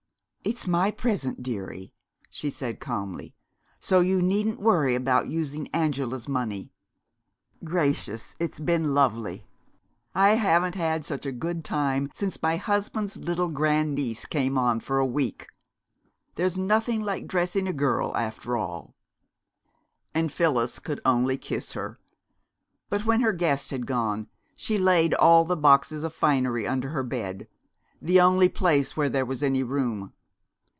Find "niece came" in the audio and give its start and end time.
13.93-14.57